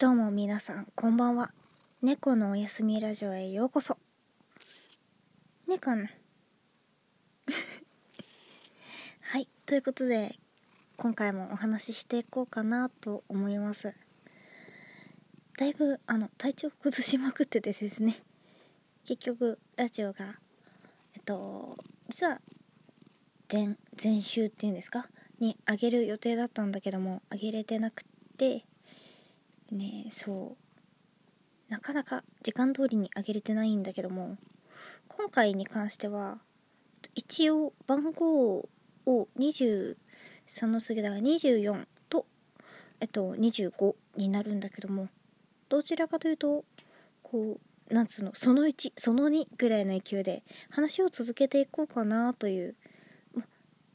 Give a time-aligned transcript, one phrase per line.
[0.00, 1.52] どうも皆さん、こんばんは。
[2.00, 3.98] 猫のおやすみラジオへようこそ。
[5.68, 6.08] ねかな。
[9.20, 10.38] はい、ということで、
[10.96, 13.92] 今回もお話ししていこうかなと思います。
[15.58, 18.22] だいぶ、あの、体調崩しまくっててですね、
[19.04, 20.40] 結局、ラジオが、
[21.12, 21.76] えっと、
[22.08, 22.40] 実は、
[23.52, 25.10] 前、前週っていうんですか？
[25.40, 28.02] にあげる予定だったんだけども、あげれてなく
[28.38, 28.64] て、
[29.70, 30.70] ねそう。
[31.70, 34.36] なかなか時間通りに上げれてないんだけども
[35.06, 36.38] 今回に関しては
[37.14, 38.68] 一応番号
[39.06, 39.94] を23
[40.62, 42.26] の次だが24と
[43.00, 45.08] えっと25になるんだけども
[45.68, 46.64] どちらかというと
[47.22, 52.74] こうなんつうのその1その2ぐらいの勢いで話を続けていこうかなという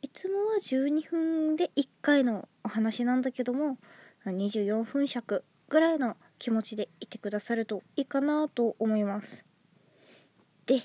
[0.00, 3.76] いつもは12分で1回のお話なんだけども
[4.24, 9.44] 24分尺ぐらいの気持ちでいてくださるといいかなと思います。
[10.66, 10.82] で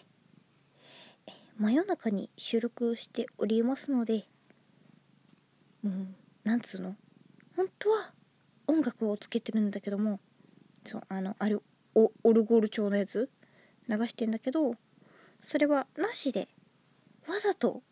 [1.57, 4.25] 真夜中に収録しておりますので
[5.83, 5.93] もう
[6.43, 6.95] なんつうの？
[7.55, 8.11] 本当は
[8.67, 10.19] 音楽をつけてるんだけども
[10.83, 11.57] そうあのあれ
[11.95, 13.29] オルゴール調のやつ
[13.87, 14.73] 流してんだけど
[15.43, 16.47] それはなしで
[17.27, 17.83] わざと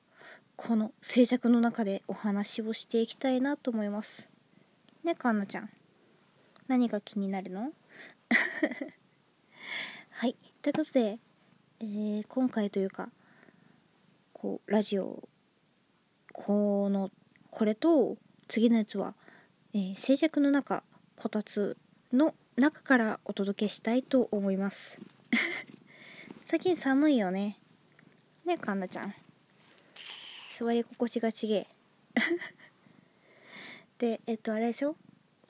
[0.55, 4.29] この静寂の中でお話をしていきたいなと思います。
[5.03, 5.69] ねかんなちゃん。
[6.71, 7.73] 何が気になるの？
[10.11, 10.37] はい。
[10.61, 11.19] ということで、
[11.81, 13.09] えー、今回というか
[14.31, 15.27] こうラジオ
[16.31, 17.11] この
[17.49, 18.15] これと
[18.47, 19.15] 次のやつは、
[19.73, 20.85] えー、静寂の中
[21.17, 21.75] こたつ
[22.13, 24.97] の中からお届けしたいと思います。
[26.45, 27.57] 最近寒いよね。
[28.45, 29.13] ねかんなちゃん。
[30.49, 31.67] 座り心地がちげえ。
[33.99, 34.95] でえっとあれでしょ？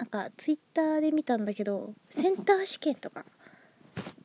[0.01, 3.23] なんかツイッターで見たんだけどセンター試験とか。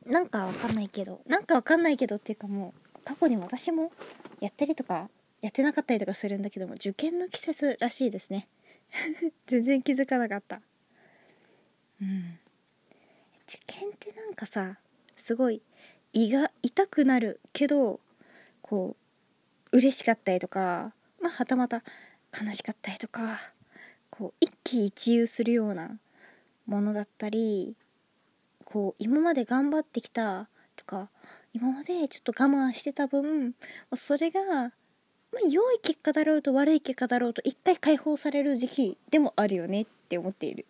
[0.07, 3.91] なんかわかんないけどなんかわかんないけどっていうかもう過去に私も
[4.39, 5.09] やったりとか
[5.41, 8.47] やってなかったりとかするんだけども受験の季節らしいですね。
[9.47, 10.61] 全然気づかなかった。
[12.01, 12.39] うん。
[13.47, 14.77] 受験ってなんかさ
[15.17, 15.61] すごい
[16.13, 17.99] 胃が痛くなるけど
[18.61, 18.95] こ
[19.73, 21.83] う嬉しかったりとかまあはたまた
[22.33, 23.37] 悲しかったりとか
[24.17, 25.97] こう一喜一憂するような
[26.65, 27.75] ものだったり
[28.65, 31.09] こう今まで頑張ってきたとか
[31.53, 33.53] 今までちょっと我慢してた分
[33.95, 34.67] それが、ま
[35.45, 40.65] あ、良い結果だろうと悪い結果だろうと一回解放される時期でもあるよねって思っている。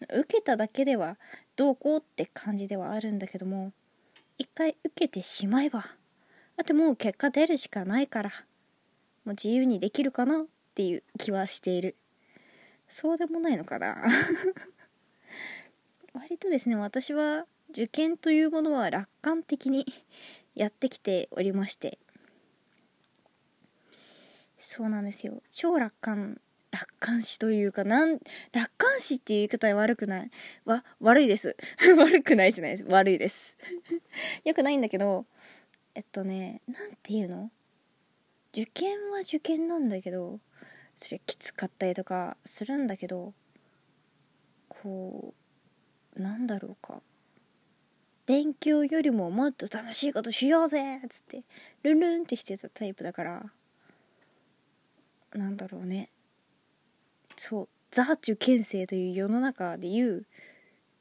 [0.00, 1.16] 受けただけでは
[1.56, 3.72] どうこうって感じではあるんだけども
[4.38, 5.84] 一回受けてしまえば
[6.56, 8.34] あともう結果出るしかないからも
[9.26, 10.44] う自由にできるかなっ
[10.76, 11.96] ていう気はしている。
[12.88, 14.02] そうでもないのかな？
[16.14, 19.86] 割とですね私は受験というものは楽観的に
[20.54, 21.98] やってきておりまして。
[24.58, 25.42] そうなんですよ。
[25.52, 26.40] 超楽観
[26.70, 28.18] 楽観視というかなん
[28.52, 30.30] 楽観視っていう言い方は悪くない。
[30.64, 31.56] わ悪いです。
[31.96, 32.84] 悪くないじゃないです。
[32.88, 33.56] 悪いです。
[34.44, 35.26] よくないんだけど
[35.94, 37.50] えっとね何て言うの？
[38.52, 40.40] 受験は受験なんだけど
[40.98, 43.32] それきつかったりとかするんだけど
[44.68, 45.32] こ
[46.16, 47.00] うなんだろうか。
[48.26, 51.44] 勉強よりももっと楽しいことしようぜっつって
[51.82, 53.46] ルンルンってしてたタイプだから
[55.32, 56.10] なんだろうね。
[57.36, 60.26] そうザ受験生という世の中でいう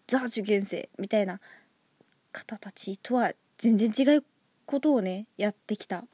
[0.07, 1.41] ザ受験生みたいな
[2.31, 4.23] 方たちとは全然違う
[4.65, 6.05] ことをねやってきた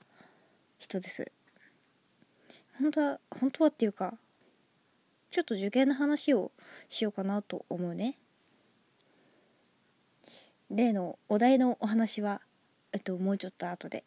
[0.79, 1.31] 人です。
[2.79, 4.13] 本当は本当はっていうか
[5.31, 6.51] ちょっと受験の話を
[6.89, 8.17] しようかなと思うね。
[10.69, 12.41] 例のお題のお話は
[12.91, 14.03] えっともうちょっと後で。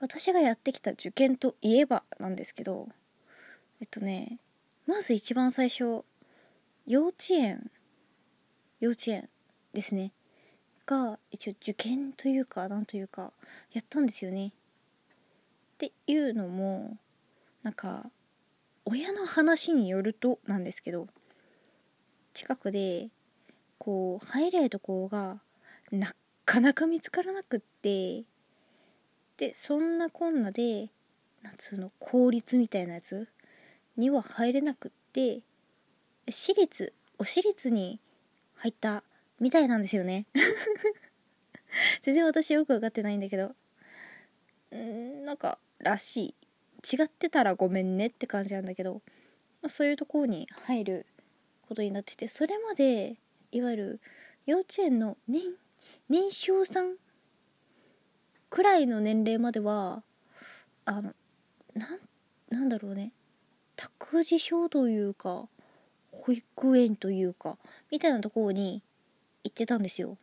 [0.00, 2.88] 私がやってきた受験といえばなんですけど
[3.80, 4.40] えっとね
[4.84, 6.04] まず一番最初
[6.86, 7.70] 幼稚園
[8.80, 9.28] 幼稚園
[9.72, 10.12] ですね。
[10.84, 13.32] が一応受験というかなんというか
[13.72, 14.52] やったんですよね。
[15.86, 16.96] っていうのも
[17.64, 18.08] なんか
[18.84, 21.08] 親の話によるとなんですけど
[22.32, 23.08] 近くで
[23.78, 25.40] こう入れるとこが
[25.90, 26.12] な
[26.44, 28.22] かなか見つからなくって
[29.38, 30.90] でそんなこんなで
[31.42, 33.28] 夏の公立みたいなやつ
[33.96, 35.40] には入れなくって
[36.30, 37.98] 私立お私立に
[38.54, 39.02] 入った
[39.40, 40.26] みたいなんですよね。
[42.02, 43.56] 全然私よく分かってないんだけど。
[44.76, 46.34] んなんからしい。
[46.96, 49.02] 違ってたらごめんねって感じなんだけど、
[49.62, 51.06] まあ、そういうところに入る
[51.68, 53.16] ことになっててそれまで
[53.52, 54.00] いわゆる
[54.46, 55.42] 幼稚園の年
[56.08, 56.96] 年少さん
[58.50, 60.02] くらいの年齢までは
[60.84, 61.14] あの
[61.74, 62.00] なん
[62.50, 63.12] なんだろうね。
[63.76, 65.48] 託児所というか
[66.10, 67.56] 保育園というか
[67.90, 68.82] みたいなところに
[69.42, 70.18] 行ってたんですよ。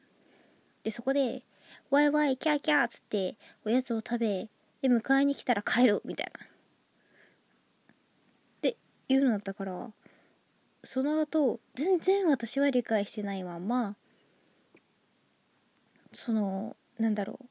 [0.84, 1.44] でそこで
[1.90, 3.36] ワイワイキャーキャーっつって
[3.66, 4.50] おやつを食べ
[4.82, 6.46] で迎えに来たら帰るみたいな。
[6.46, 6.50] っ
[8.62, 8.78] て
[9.08, 9.92] いうのだったから
[10.84, 13.96] その後全然私は理解してないまま
[16.12, 17.46] そのなんだろう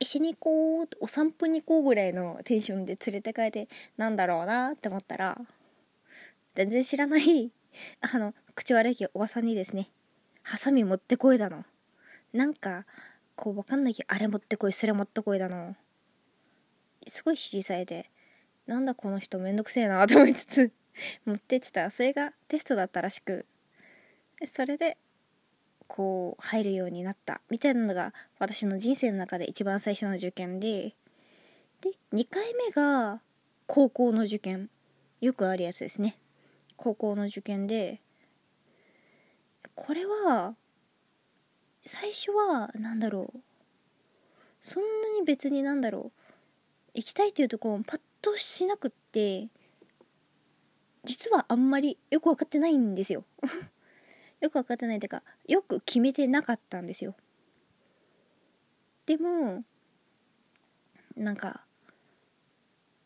[0.00, 5.38] 一緒に行こうお散歩に行こうぐらいのテンションで連れて帰ってなんだろうなって思ったら
[6.54, 7.50] 全然知らない
[8.00, 9.88] あの口悪いおばさんにですね
[10.42, 11.64] ハサミ持ってこいだの。
[12.34, 12.84] なんか
[13.34, 15.74] こうわかんないけどあれ持ってこいそれ持ってこいだの。
[17.06, 18.10] すごい指示されて
[18.66, 20.72] なんだこの人めんどくせえなと思いつつ
[21.26, 21.82] 持ってってた。
[21.82, 23.46] らそれがテストだったらしく
[24.46, 24.96] それで
[25.86, 30.94] こう入るようになったみたいなのが私の人生の中で一番最初の受験で
[31.80, 33.20] で2回目が
[33.66, 34.70] 高校の受験。
[35.20, 36.18] よくあるやつですね。
[36.76, 38.00] 高校の受験で
[39.74, 40.54] これは
[41.82, 43.40] 最初は何だろう。
[44.60, 46.23] そんなに別になんだろう。
[46.94, 49.48] 行きたいっていうところもパッとしなくって
[51.04, 53.24] 実はあんまりよく分かってないんですよ。
[54.40, 57.14] よく分かってないっていうかよく決めてなかったんですよ。
[59.06, 59.64] でも
[61.16, 61.64] なんか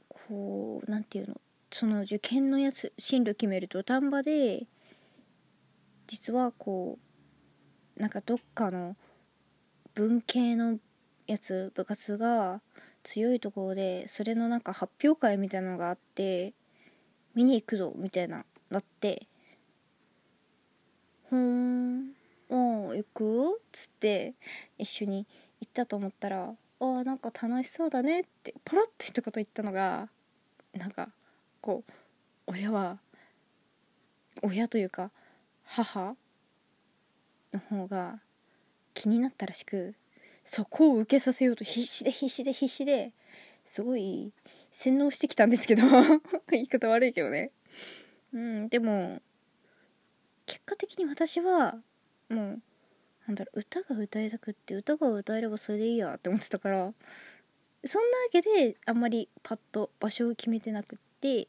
[0.08, 1.40] こうなんていうの
[1.70, 4.66] その受験のやつ進路決めると丹波で
[6.06, 6.98] 実はこ
[7.96, 8.96] うなんかどっかの
[9.94, 10.78] 文系の
[11.26, 12.62] やつ部活が
[13.08, 16.52] 強いところでそれのなんか発表会みたいなのがあって
[17.34, 19.26] 見に行くぞみたいななって
[21.30, 22.10] ほん
[22.50, 23.56] お行く？
[23.56, 24.34] っつって
[24.76, 25.26] 一緒に
[25.58, 30.10] 行ったと思ったら「あなんか楽しそうだね」ってポロッと一言言ったのが
[30.74, 31.08] なんか
[31.62, 31.92] こう
[32.46, 32.98] 親は
[34.42, 35.10] 親というか
[35.64, 36.14] 母
[37.54, 38.20] の方が
[38.92, 39.94] 気になったらしく
[40.48, 43.12] そこを受けさせようと必死で必死で必死で
[43.66, 44.32] すごい
[44.72, 45.82] 洗脳してきたんですけど
[46.50, 47.50] 言い方悪いけどね。
[48.32, 49.20] うんでも
[50.46, 51.82] 結果的に私は
[52.30, 52.62] もう
[53.26, 56.94] なんだろう歌が歌いたくって歌が歌えればそれでいいやって思ってたから
[57.84, 61.46] そんなわけであんまりパッと場所を決めてなくって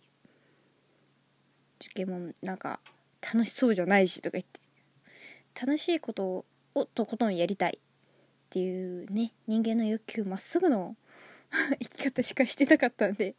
[1.80, 2.82] 受験もなんか
[3.22, 4.60] 楽しそうじゃないしとか言って
[5.58, 6.46] 楽しいこと
[6.76, 7.80] をとことんやりたい。
[8.50, 10.96] っていうね人間の欲求まっすぐの
[11.80, 13.36] 生き方しかしてなかったんで。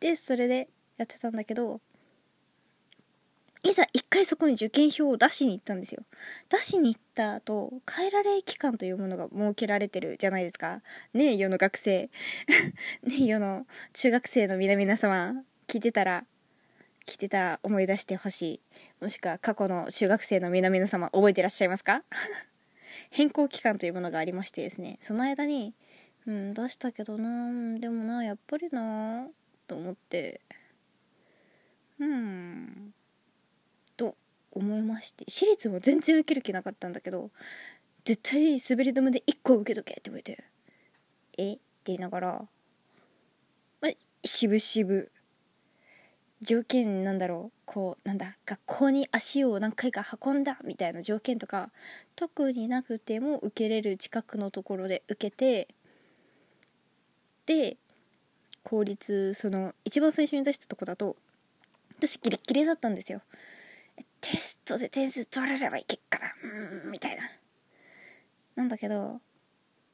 [0.00, 1.80] でそれでやってたんだけど
[3.62, 6.02] いざ一回そこに受験票を出しに行ったんですよ。
[6.50, 10.82] 出しに行った後帰られ期間というものが設けられてるじゃないですか。
[11.14, 12.10] ねえ世の学生。
[13.04, 16.26] ねえ世の中学生の皆々様聞いてたら
[17.06, 18.60] 聞いてた思い出してほしい。
[19.00, 22.02] もしくは過去の中学生の皆々様覚えてらっしゃいますか？
[23.10, 25.74] 変更期間というものがありましてですねその間に
[26.26, 29.26] うん出したけどなでもなやっぱりな
[29.66, 30.40] と思って
[31.98, 32.92] うん
[33.96, 34.16] と
[34.52, 37.30] 思いまして私立も全然受ける気なかったんだけど
[38.04, 40.44] 絶対滑り止めで1個受けとけって言われて
[41.38, 41.52] え？
[41.54, 42.48] って言いながら
[43.80, 43.92] まあ
[44.24, 45.06] 渋々
[46.44, 47.58] 条件なんだろう。
[47.64, 51.70] こうなんだ学校に足を何回か運んだみたいな条件とか
[52.14, 55.68] 特になくても受けれる近くのところで受けて
[57.46, 57.76] で
[58.62, 61.16] 公立その一番最初に出したとこだと
[61.98, 63.22] 私ギリギリだったんですよ。
[64.20, 67.22] テストで点数取れればいけっからうんみたいな。
[68.56, 69.20] なんだけど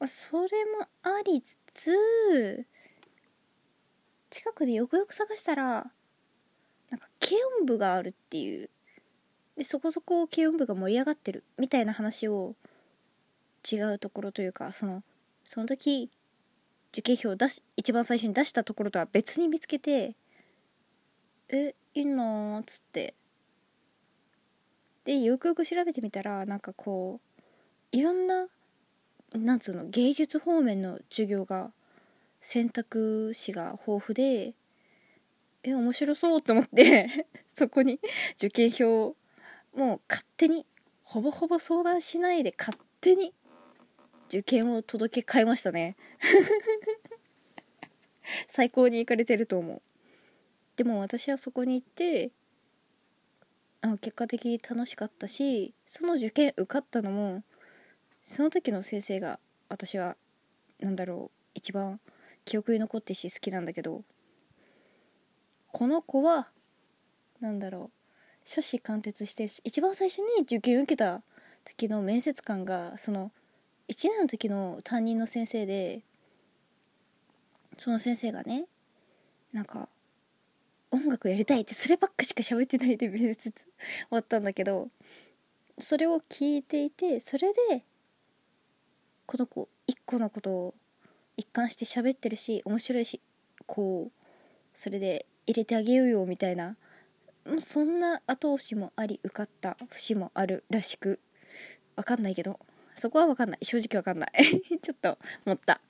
[0.05, 2.65] それもありつつ
[4.29, 5.91] 近くでよくよく探したら
[6.91, 8.69] なんか軽音部があるっていう。
[9.57, 12.55] でそこそこ軽音部が盛り上がってるみたいな話を
[13.69, 15.03] 違うところというかその
[15.45, 16.09] その時
[16.93, 20.15] 受験票を出し一番最初に出したところとは別に見つけて
[21.49, 23.15] えいいなっつって。
[25.03, 27.41] でよくよく調べてみたらなんかこう
[27.91, 28.47] いろんな
[29.33, 31.71] なんつうの芸術方面の授業が
[32.39, 34.53] 選択肢が豊富で
[35.63, 37.99] え面白そうと思って そこに
[38.35, 39.15] 受験票を
[39.73, 40.65] もう勝手に
[41.03, 43.33] ほぼほぼ相談しないで勝手に
[44.27, 45.97] 受験を届け買いましたね。
[48.47, 49.81] 最高に行かれてると思う。
[50.77, 52.31] でも私はそこに行って
[53.81, 57.43] あ結果的に楽しかったしその受験受かったのも
[58.23, 59.39] その時の先生が
[59.69, 60.15] 私は
[60.79, 61.99] 何だろう一番
[62.45, 64.03] 記憶に残ってし好きなんだけど
[65.71, 66.49] この子は
[67.39, 68.01] 何だろう
[68.47, 71.21] 初子貫徹してるし一番最初に受験受けた
[71.63, 73.31] 時の面接官がその
[73.89, 76.01] 1年の時の担任の先生で
[77.77, 78.65] その先生がね
[79.53, 79.89] なんか
[80.91, 83.65] 音楽やりたいってそればっかしか喋ってないで面接終
[84.09, 84.89] わったんだけど
[85.79, 87.83] それを聞いていてそれで
[89.25, 90.75] この子一個のことを
[91.37, 93.21] 一貫して喋ってるし面白いし
[93.65, 94.11] こう
[94.73, 96.77] それで入れてあげようよみたいな。
[97.57, 101.19] そんな後押しもあり受かった節もあるらしく。
[101.95, 102.59] わかんないけど。
[102.95, 103.65] そこはわかんない。
[103.65, 104.61] 正直わかんない。
[104.81, 105.81] ちょっと思った、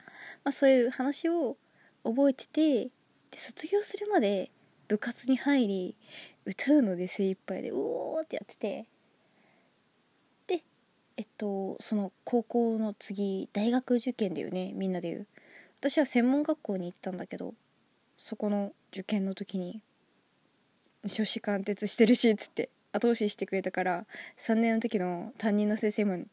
[0.44, 1.58] まあ、そういう話を
[2.04, 2.86] 覚えてて
[3.32, 4.52] で卒業するまで
[4.88, 5.96] 部活に入り
[6.46, 8.86] 歌うので精一杯でうおーってやってて。
[10.48, 10.64] で
[11.18, 15.10] えっとその高校の次大学受験だよねみんなで。
[15.10, 15.28] 言う
[15.82, 17.56] 私は専門学校に行ったんだけど
[18.16, 19.82] そこの受験の時に
[21.04, 24.06] 初子貫徹してるしっつって後押ししてくれたから
[24.38, 26.26] 3年の時の担任の先生も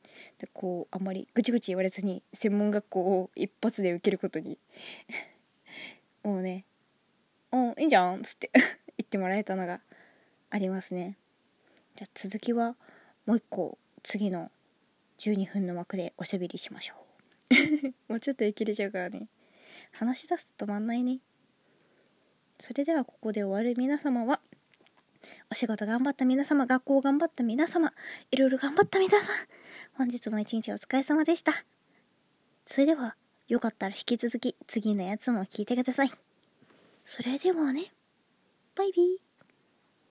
[0.53, 4.59] こうあんまりぐちぐち言われずに専門学校を一発で受けることに
[6.25, 6.65] もうね
[7.53, 8.51] 「うんいいんじゃん」っつって
[8.99, 9.81] 言ってもらえたのが
[10.51, 11.17] ありますね。
[11.95, 12.77] じゃあ続きは
[13.27, 14.51] もう一個次の
[15.19, 16.95] 12分の枠でおしゃべりしましょ
[17.51, 17.95] う。
[18.09, 19.29] もうちょっとできれちゃうからね。
[19.93, 21.21] 話し出すと止まんないね。
[22.59, 24.41] それではここで終わる皆様は
[25.51, 27.93] お仕事頑張った皆様、学校頑張った皆様、
[28.31, 29.29] いろいろ頑張った皆さん、
[29.97, 31.53] 本日も一日お疲れ様でした。
[32.67, 33.17] それでは、
[33.49, 36.11] よかったら引き続き次のやつも聞いてください。
[37.03, 37.93] それではね、
[38.77, 39.28] バイビー。